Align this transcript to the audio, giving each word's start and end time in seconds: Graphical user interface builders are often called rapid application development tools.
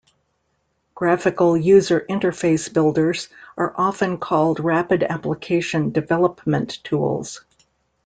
Graphical 0.95 1.55
user 1.55 2.03
interface 2.09 2.73
builders 2.73 3.29
are 3.55 3.71
often 3.77 4.17
called 4.17 4.59
rapid 4.59 5.03
application 5.03 5.91
development 5.91 6.83
tools. 6.83 7.41